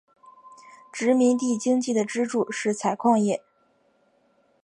[0.91, 3.43] 殖民地经济的支柱是采矿业。